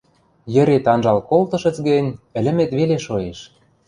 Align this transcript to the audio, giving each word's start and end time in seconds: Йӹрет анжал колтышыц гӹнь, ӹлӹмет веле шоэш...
Йӹрет 0.53 0.85
анжал 0.93 1.19
колтышыц 1.29 1.77
гӹнь, 1.87 2.15
ӹлӹмет 2.37 2.71
веле 2.79 2.97
шоэш... 3.05 3.39